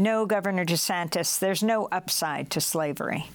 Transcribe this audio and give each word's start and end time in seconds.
No, 0.00 0.26
Governor 0.26 0.64
DeSantis, 0.64 1.40
there's 1.40 1.60
no 1.60 1.88
upside 1.90 2.50
to 2.50 2.60
slavery. 2.60 3.30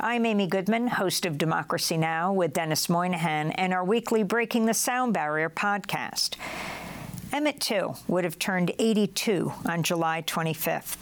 I'm 0.00 0.24
Amy 0.24 0.46
Goodman, 0.46 0.86
host 0.86 1.26
of 1.26 1.36
Democracy 1.36 1.98
Now! 1.98 2.32
with 2.32 2.54
Denis 2.54 2.88
Moynihan 2.88 3.50
and 3.50 3.74
our 3.74 3.84
weekly 3.84 4.22
Breaking 4.22 4.64
the 4.64 4.72
Sound 4.72 5.12
Barrier 5.12 5.50
podcast. 5.50 6.36
Emmett 7.34 7.60
Till 7.60 7.98
would 8.08 8.24
have 8.24 8.38
turned 8.38 8.72
82 8.78 9.52
on 9.66 9.82
July 9.82 10.22
25th, 10.22 10.96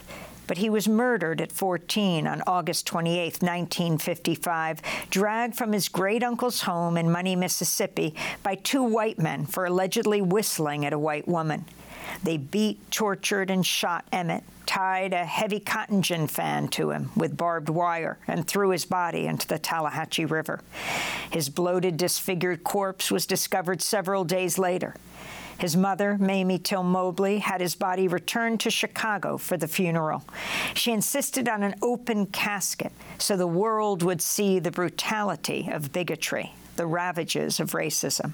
but 0.48 0.58
he 0.58 0.68
was 0.68 0.88
murdered 0.88 1.40
at 1.40 1.52
14 1.52 2.26
on 2.26 2.42
August 2.48 2.84
28, 2.88 3.40
1955, 3.40 4.82
dragged 5.10 5.54
from 5.54 5.72
his 5.72 5.88
great-uncle's 5.88 6.62
home 6.62 6.96
in 6.96 7.08
Money, 7.08 7.36
Mississippi 7.36 8.16
by 8.42 8.56
two 8.56 8.82
white 8.82 9.20
men 9.20 9.46
for 9.46 9.64
allegedly 9.64 10.20
whistling 10.20 10.84
at 10.84 10.92
a 10.92 10.98
white 10.98 11.28
woman. 11.28 11.66
They 12.22 12.36
beat, 12.36 12.90
tortured, 12.90 13.50
and 13.50 13.64
shot 13.66 14.04
Emmett, 14.12 14.44
tied 14.66 15.12
a 15.12 15.24
heavy 15.24 15.60
cotton 15.60 16.02
gin 16.02 16.26
fan 16.26 16.68
to 16.68 16.90
him 16.90 17.10
with 17.16 17.36
barbed 17.36 17.68
wire, 17.68 18.18
and 18.26 18.46
threw 18.46 18.70
his 18.70 18.84
body 18.84 19.26
into 19.26 19.46
the 19.46 19.58
Tallahatchie 19.58 20.24
River. 20.24 20.60
His 21.30 21.48
bloated, 21.48 21.96
disfigured 21.96 22.64
corpse 22.64 23.10
was 23.10 23.26
discovered 23.26 23.82
several 23.82 24.24
days 24.24 24.58
later. 24.58 24.94
His 25.58 25.76
mother, 25.76 26.18
Mamie 26.18 26.58
Till 26.58 26.82
Mobley, 26.82 27.38
had 27.38 27.60
his 27.60 27.74
body 27.74 28.08
returned 28.08 28.60
to 28.60 28.70
Chicago 28.70 29.38
for 29.38 29.56
the 29.56 29.68
funeral. 29.68 30.24
She 30.74 30.92
insisted 30.92 31.48
on 31.48 31.62
an 31.62 31.76
open 31.80 32.26
casket 32.26 32.92
so 33.18 33.36
the 33.36 33.46
world 33.46 34.02
would 34.02 34.20
see 34.20 34.58
the 34.58 34.72
brutality 34.72 35.68
of 35.70 35.92
bigotry, 35.92 36.54
the 36.76 36.86
ravages 36.86 37.60
of 37.60 37.72
racism. 37.72 38.32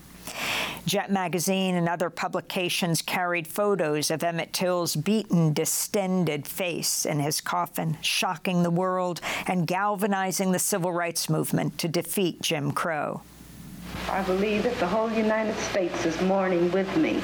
Jet 0.87 1.11
magazine 1.11 1.75
and 1.75 1.89
other 1.89 2.11
publications 2.11 3.03
carried 3.03 3.47
photos 3.47 4.11
of 4.11 4.23
Emmett 4.23 4.53
Till's 4.53 4.97
beaten, 4.97 5.53
distended 5.53 6.47
face 6.47 7.05
in 7.05 7.21
his 7.21 7.41
coffin, 7.41 7.99
shocking 8.01 8.63
the 8.63 8.71
world 8.71 9.21
and 9.47 9.67
galvanizing 9.67 10.53
the 10.53 10.59
civil 10.59 10.93
rights 10.93 11.29
movement 11.29 11.79
to 11.79 11.89
defeat 11.89 12.41
Jim 12.41 12.73
Crow. 12.73 13.23
I 14.09 14.23
believe 14.23 14.63
that 14.63 14.77
the 14.79 14.87
whole 14.87 15.11
United 15.11 15.57
States 15.57 16.05
is 16.07 16.21
mourning 16.23 16.71
with 16.73 16.97
me. 16.97 17.23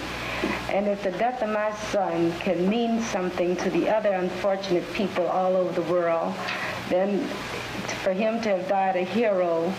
And 0.69 0.87
if 0.87 1.03
the 1.03 1.13
death 1.13 1.43
of 1.43 1.51
my 1.51 1.73
son 1.91 2.33
can 2.41 2.69
mean 2.69 3.01
something 3.01 3.57
to 3.57 3.71
the 3.71 3.89
other 3.89 4.13
unfortunate 4.13 4.85
people 4.93 5.27
all 5.27 5.57
over 5.57 5.73
the 5.73 5.91
world, 5.91 6.35
then 6.89 7.27
for 8.03 8.13
him 8.13 8.41
to 8.43 8.51
have 8.51 8.69
died 8.69 8.97
a 8.97 9.05
hero 9.05 9.73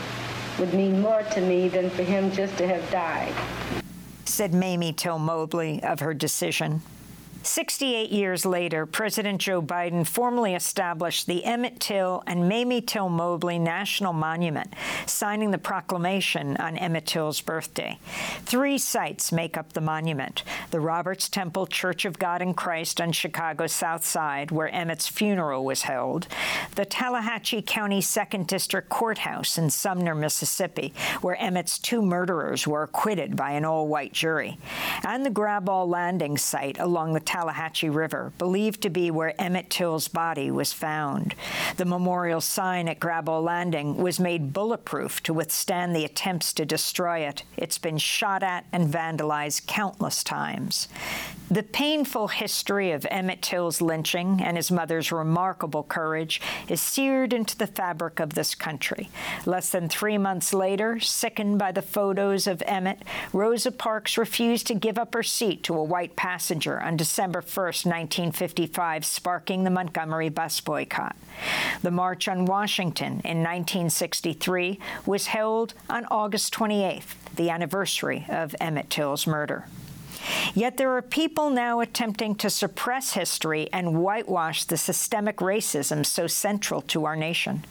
would 0.60 0.74
mean 0.74 1.02
more 1.02 1.24
to 1.24 1.42
me 1.42 1.70
than 1.70 1.90
for 1.90 2.04
him 2.04 2.32
just 2.32 2.58
to 2.58 2.68
have 2.68 2.90
died. 2.92 3.34
Said 4.26 4.54
Mamie 4.54 4.94
Till 4.94 5.20
Mobley 5.20 5.82
of 5.84 6.00
her 6.00 6.14
decision. 6.14 6.82
68 7.44 8.10
years 8.10 8.46
later, 8.46 8.86
President 8.86 9.42
Joe 9.42 9.62
Biden 9.62 10.06
formally 10.06 10.56
established 10.56 11.28
the 11.28 11.44
Emmett 11.46 11.80
Till 11.80 12.24
and 12.26 12.50
Mamie 12.50 12.82
Till 12.82 13.10
Mobley 13.10 13.60
National 13.60 14.14
Monument, 14.14 14.74
signing 15.06 15.52
the 15.52 15.58
proclamation 15.58 16.58
on 16.58 16.78
Emmett 16.78 17.06
Till's 17.06 17.42
birthday. 17.42 18.00
Three 18.42 18.78
sites 18.78 19.32
make 19.32 19.58
up 19.58 19.74
the 19.74 19.82
monument 19.82 20.44
the 20.72 20.80
Roberts 20.80 21.30
Temple 21.30 21.68
Church 21.68 22.06
of 22.06 22.20
God 22.20 22.42
in 22.42 22.54
Christ 22.54 23.00
on 23.00 23.12
Chicago's 23.12 23.72
South 23.72 24.04
Side, 24.04 24.52
where 24.52 24.68
Emmett's 24.68 25.08
funeral 25.08 25.64
was 25.64 25.84
held, 25.84 26.28
the 26.76 26.86
Tallahatchie 26.86 27.62
County 27.62 28.02
2nd 28.02 28.48
District 28.48 28.90
Courthouse 28.90 29.58
in 29.58 29.70
Sumner, 29.70 30.16
Mississippi, 30.16 30.94
where 31.22 31.36
Emmett's 31.36 31.80
two 31.80 32.02
murderers 32.02 32.68
were 32.68 32.84
acquitted 32.84 33.36
by 33.36 33.52
an 33.52 33.66
all 33.66 33.88
white 33.88 34.14
jury, 34.14 34.58
and 35.04 35.26
the 35.26 35.30
Graball 35.30 35.88
Landing 35.88 36.38
site 36.38 36.80
along 36.80 37.14
the 37.14 37.20
Tallahatchie 37.28 37.90
River, 37.90 38.32
believed 38.38 38.82
to 38.84 38.90
be 38.90 39.12
where 39.12 39.40
Emmett 39.40 39.70
Till's 39.70 40.08
body 40.08 40.50
was 40.50 40.72
found. 40.72 41.36
The 41.76 41.84
memorial 41.84 42.40
sign 42.40 42.88
at 42.88 43.02
Graball 43.02 43.44
Landing 43.44 43.98
was 43.98 44.18
made 44.18 44.54
bulletproof 44.54 45.22
to 45.24 45.34
withstand 45.34 45.94
the 45.94 46.06
attempts 46.06 46.54
to 46.54 46.66
destroy 46.66 47.20
it. 47.20 47.44
It's 47.58 47.78
been 47.78 47.98
shot 47.98 48.44
at 48.44 48.66
and 48.72 48.88
vandalized 48.88 49.68
countless 49.68 50.24
times. 50.24 50.88
The 51.50 51.64
painful 51.64 52.30
history 52.30 52.92
of 52.92 53.06
Emmett 53.10 53.42
Till's 53.42 53.82
lynching 53.82 54.42
and 54.42 54.58
his 54.58 54.70
mother's 54.70 55.14
remarkable 55.14 55.84
courage 55.84 56.42
is 56.68 56.82
seared 56.82 57.32
into 57.32 57.58
the 57.58 57.68
fabric 57.68 58.20
of 58.20 58.34
this 58.34 58.54
country. 58.54 59.10
Less 59.46 59.70
than 59.70 59.88
three 59.88 60.18
months 60.18 60.54
later, 60.54 61.00
sickened 61.00 61.58
by 61.58 61.72
the 61.72 61.82
photos 61.82 62.48
of 62.48 62.62
Emmett, 62.66 63.04
Rosa 63.32 63.72
Parks 63.72 64.18
refused 64.18 64.68
to 64.68 64.76
give 64.76 64.98
up 64.98 65.14
her 65.14 65.24
seat 65.24 65.64
to 65.64 65.74
a 65.76 65.84
white 65.84 66.18
passenger 66.18 66.82
on 66.82 66.98
December 66.98 67.17
1, 67.18 67.64
1955, 67.64 69.06
sparking 69.06 69.64
the 69.64 69.70
Montgomery 69.70 70.30
bus 70.30 70.60
boycott. 70.62 71.16
The 71.82 71.92
March 71.92 72.28
on 72.28 72.46
Washington 72.46 73.22
in 73.24 73.44
1963 73.44 74.80
was 75.06 75.28
held 75.28 75.74
on 75.90 76.06
August 76.06 76.54
28th, 76.54 77.16
the 77.36 77.50
anniversary 77.50 78.26
of 78.30 78.56
Emmett 78.60 78.90
Till's 78.90 79.26
murder. 79.26 79.66
Yet 80.54 80.78
there 80.78 80.92
are 80.92 81.02
people 81.02 81.50
now 81.50 81.80
attempting 81.80 82.36
to 82.36 82.50
suppress 82.50 83.14
history 83.14 83.70
and 83.72 84.02
whitewash 84.02 84.64
the 84.64 84.78
systemic 84.78 85.38
racism 85.38 86.06
so 86.06 86.28
central 86.28 86.82
to 86.82 87.06
our 87.06 87.16
nation. 87.16 87.64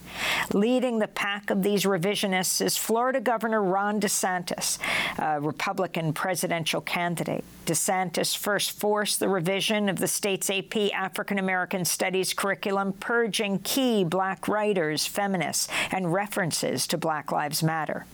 Leading 0.53 0.99
the 0.99 1.09
pack 1.09 1.51
of 1.51 1.63
these 1.63 1.85
revisionists 1.85 2.65
is 2.65 2.77
Florida 2.77 3.21
Governor 3.21 3.63
Ron 3.63 4.01
DeSantis, 4.01 4.79
a 5.19 5.41
Republican 5.41 6.13
presidential 6.13 6.81
candidate. 6.81 7.45
DeSantis 7.67 8.37
first 8.37 8.79
forced 8.79 9.21
the 9.21 9.29
revision 9.29 9.89
of 9.89 9.99
the 9.99 10.07
state's 10.07 10.49
AP 10.49 10.77
African 10.95 11.39
American 11.39 11.85
Studies 11.85 12.33
curriculum, 12.33 12.93
purging 12.95 13.59
key 13.61 14.05
black 14.05 14.49
writers, 14.49 15.07
feminists, 15.07 15.69
and 15.91 16.13
references 16.13 16.87
to 16.87 16.97
Black 16.97 17.33
Lives 17.33 17.63
Matter. 17.63 18.07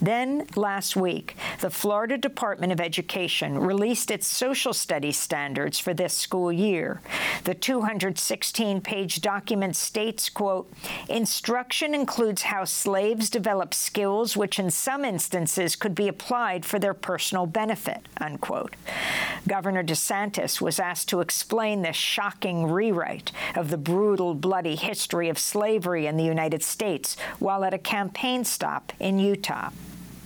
Then, 0.00 0.46
last 0.56 0.96
week, 0.96 1.36
the 1.60 1.70
Florida 1.70 2.18
Department 2.18 2.72
of 2.72 2.80
Education 2.80 3.58
released 3.58 4.10
its 4.10 4.26
social 4.26 4.72
studies 4.72 5.16
standards 5.16 5.78
for 5.78 5.94
this 5.94 6.12
school 6.12 6.52
year. 6.52 7.00
The 7.44 7.54
216-page 7.54 9.20
document 9.20 9.76
states, 9.76 10.28
quote, 10.28 10.70
instruction 11.08 11.94
includes 11.94 12.42
how 12.42 12.64
slaves 12.64 13.30
develop 13.30 13.72
skills 13.72 14.36
which 14.36 14.58
in 14.58 14.70
some 14.70 15.04
instances 15.04 15.76
could 15.76 15.94
be 15.94 16.08
applied 16.08 16.64
for 16.64 16.78
their 16.78 16.94
personal 16.94 17.46
benefit, 17.46 18.00
unquote. 18.18 18.74
Governor 19.46 19.84
DeSantis 19.84 20.60
was 20.60 20.80
asked 20.80 21.08
to 21.10 21.20
explain 21.20 21.82
this 21.82 21.96
shocking 21.96 22.66
rewrite 22.66 23.30
of 23.54 23.70
the 23.70 23.78
brutal, 23.78 24.34
bloody 24.34 24.76
history 24.76 25.28
of 25.28 25.38
slavery 25.38 26.06
in 26.06 26.16
the 26.16 26.24
United 26.24 26.62
States 26.62 27.16
while 27.38 27.64
at 27.64 27.74
a 27.74 27.78
campaign 27.78 28.44
stop 28.44 28.92
in 28.98 29.18
Utah 29.18 29.70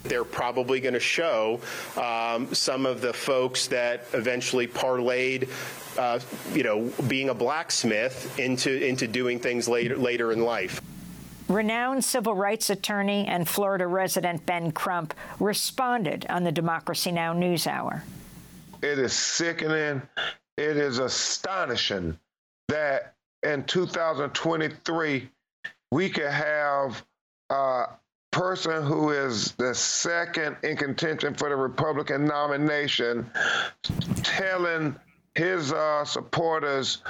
they're 0.09 0.25
probably 0.25 0.81
going 0.81 0.95
to 0.95 1.01
show 1.01 1.61
um, 1.97 2.53
some 2.55 2.87
of 2.87 3.01
the 3.01 3.13
folks 3.13 3.67
that 3.69 4.07
eventually 4.13 4.67
parlayed 4.67 5.49
uh, 5.99 6.21
you 6.53 6.63
know, 6.63 6.91
being 7.09 7.29
a 7.29 7.35
blacksmith 7.35 8.39
into 8.39 8.87
into 8.87 9.07
doing 9.09 9.39
things 9.41 9.69
later 9.69 9.97
later 9.97 10.33
in 10.33 10.43
life. 10.43 10.81
Renowned 11.49 12.05
civil 12.05 12.35
rights 12.35 12.71
attorney 12.71 13.27
and 13.27 13.49
Florida 13.49 13.87
resident 13.87 14.45
Ben 14.47 14.71
Crump 14.71 15.15
responded 15.41 16.27
on 16.29 16.45
the 16.45 16.53
Democracy 16.53 17.11
Now! 17.11 17.33
NewsHour. 17.33 18.03
It 18.83 18.99
is 18.99 19.13
sickening. 19.13 20.03
It 20.57 20.77
is 20.77 20.99
astonishing 20.99 22.19
that 22.69 23.15
in 23.43 23.65
2023 23.65 25.29
we 25.91 26.11
could 26.11 26.31
have 26.31 27.03
uh, 27.51 27.87
person 28.31 28.83
who 28.83 29.11
is 29.11 29.53
the 29.53 29.75
second 29.75 30.57
in 30.63 30.77
contention 30.77 31.35
for 31.35 31.49
the 31.49 31.57
Republican 31.57 32.25
nomination 32.25 33.29
telling 34.23 34.95
his 35.35 35.73
uh, 35.73 36.05
supporters 36.05 37.03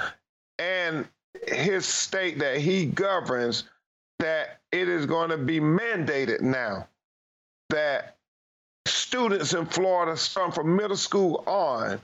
and 0.57 1.07
his 1.47 1.85
state 1.85 2.39
that 2.39 2.57
he 2.57 2.85
governs 2.85 3.65
that 4.19 4.59
it 4.71 4.87
is 4.87 5.05
going 5.05 5.29
to 5.29 5.37
be 5.37 5.59
mandated 5.59 6.41
now 6.41 6.87
that 7.69 8.17
students 8.85 9.53
in 9.53 9.65
Florida, 9.65 10.17
starting 10.17 10.51
from 10.53 10.75
middle 10.75 10.97
school 10.97 11.43
on, 11.47 11.99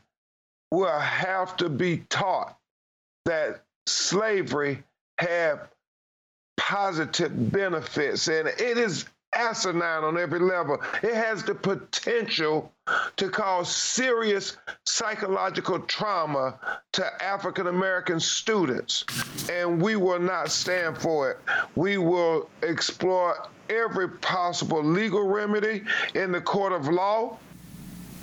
will 0.71 0.99
have 0.99 1.55
to 1.57 1.69
be 1.69 1.97
taught 2.09 2.57
that 3.25 3.63
slavery 3.87 4.83
had 5.17 5.59
positive 6.65 7.51
benefits. 7.51 8.27
And 8.27 8.47
it 8.47 8.77
is 8.77 9.05
asinine 9.35 10.03
on 10.03 10.17
every 10.17 10.39
level. 10.39 10.81
It 11.03 11.13
has 11.13 11.43
the 11.43 11.53
potential 11.53 12.71
to 13.17 13.29
cause 13.29 13.69
serious 13.69 14.57
psychological 14.85 15.79
trauma 15.81 16.57
to 16.93 17.23
African 17.23 17.67
American 17.67 18.19
students. 18.19 19.05
And 19.51 19.79
we 19.79 19.95
will 19.95 20.19
not 20.19 20.49
stand 20.49 20.97
for 20.97 21.31
it. 21.31 21.37
We 21.75 21.99
will 21.99 22.49
explore 22.63 23.47
every 23.69 24.09
possible 24.09 24.83
legal 24.83 25.27
remedy 25.27 25.83
in 26.15 26.31
the 26.31 26.41
court 26.41 26.73
of 26.73 26.87
law. 26.87 27.37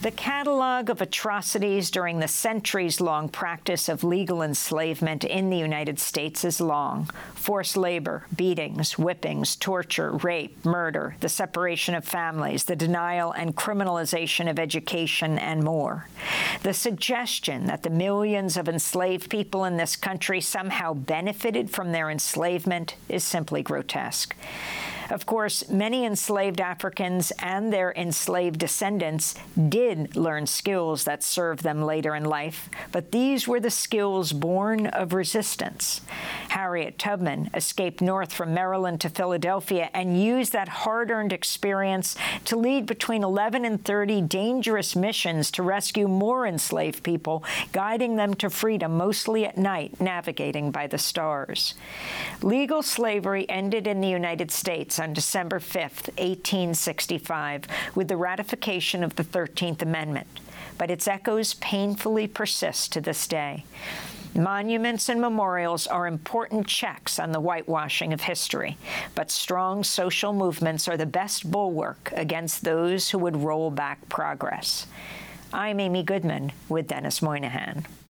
The 0.03 0.11
catalog 0.11 0.91
of 0.91 1.01
atrocities 1.01 1.89
during 1.89 2.19
the 2.19 2.27
centuries-long 2.27 3.29
practice 3.29 3.89
of 3.89 4.03
legal 4.03 4.43
enslavement 4.43 5.23
in 5.23 5.49
the 5.49 5.57
United 5.57 6.01
States 6.01 6.45
is 6.45 6.61
long. 6.61 7.09
Forced 7.35 7.77
labor, 7.77 8.27
beatings, 8.35 8.99
whippings, 8.99 9.55
torture, 9.55 10.11
rape, 10.11 10.65
murder, 10.65 11.15
the 11.21 11.29
separation 11.29 11.95
of 11.95 12.05
families, 12.05 12.65
the 12.65 12.75
denial 12.75 13.31
and 13.31 13.55
criminalization 13.55 14.51
of 14.51 14.59
education, 14.59 15.39
and 15.39 15.63
more. 15.63 16.09
The 16.65 16.75
suggestion 16.75 17.67
that 17.67 17.85
the 17.85 17.91
millions 17.91 18.57
of 18.57 18.69
enslaved 18.69 19.31
people 19.31 19.65
in 19.67 19.77
this 19.77 19.95
country 19.95 20.41
somehow 20.41 20.95
benefited 20.95 21.71
from 21.71 21.93
their 21.93 22.11
enslavement 22.11 22.97
is 23.09 23.23
simply 23.23 23.63
grotesque. 23.63 24.35
Of 25.11 25.27
course, 25.27 25.69
many 25.69 26.05
enslaved 26.05 26.61
Africans 26.61 27.33
and 27.39 27.73
their 27.73 27.93
enslaved 27.93 28.59
descendants 28.59 29.35
did 29.69 30.17
learn 30.17 30.47
skills 30.47 31.05
that 31.05 31.23
served 31.23 31.63
them 31.63 31.83
later 31.83 32.15
in 32.15 32.25
life, 32.25 32.69
but 32.93 33.13
these 33.13 33.47
were 33.47 33.61
the 33.61 33.71
skills 33.71 34.33
born 34.33 34.87
of 34.87 35.13
resistance. 35.13 36.01
Harriet 36.51 36.99
Tubman 36.99 37.51
escaped 37.55 38.01
north 38.01 38.33
from 38.33 38.55
Maryland 38.55 39.01
to 39.01 39.09
Philadelphia 39.09 39.91
and 39.93 40.23
used 40.23 40.53
that 40.53 40.69
hard-earned 40.69 41.33
experience 41.33 42.17
to 42.45 42.57
lead 42.57 42.87
between 42.87 43.25
11 43.25 43.65
and 43.65 43.85
30 43.85 44.23
dangerous 44.23 44.95
missions 44.95 45.51
to 45.51 45.63
rescue 45.63 46.09
more 46.09 46.47
enslaved 46.47 47.03
people, 47.03 47.45
guiding 47.73 48.17
them 48.17 48.35
to 48.35 48.51
freedom 48.51 48.97
mostly 48.97 49.45
at 49.45 49.57
night, 49.57 50.01
navigating 50.01 50.71
by 50.71 50.87
the 50.87 50.99
stars. 50.99 51.75
Legal 52.43 52.83
slavery 52.83 53.49
ended 53.49 53.87
in 53.87 54.01
the 54.01 54.09
United 54.09 54.51
States 54.51 54.99
on 55.03 55.13
December 55.13 55.59
5, 55.59 55.83
1865, 55.83 57.65
with 57.97 58.07
the 58.07 58.17
ratification 58.17 59.03
of 59.03 59.17
the 59.17 59.25
13th 59.25 59.83
Amendment, 59.83 60.29
but 60.79 60.93
its 60.93 61.09
echoes 61.09 61.55
painfully 61.55 62.29
persist 62.29 62.93
to 62.93 63.01
this 63.01 63.27
day. 63.27 63.65
Monuments 64.35 65.09
and 65.09 65.21
memorials 65.21 65.89
are 65.89 66.07
important 66.07 66.67
checks 66.69 67.19
on 67.19 67.33
the 67.33 67.41
whitewashing 67.41 68.13
of 68.13 68.23
history, 68.23 68.79
but 69.17 69.31
strong 69.31 69.83
social 69.83 70.33
movements 70.33 70.87
are 70.89 70.97
the 70.97 71.05
best 71.05 71.51
bulwark 71.51 72.13
against 72.15 72.63
those 72.63 73.11
who 73.11 73.19
would 73.19 73.37
roll 73.37 73.71
back 73.71 74.09
progress. 74.09 74.87
I'm 75.53 75.81
Amy 75.81 76.05
Goodman 76.05 76.53
with 76.69 76.87
Denis 76.87 77.21
Moynihan. 77.21 77.85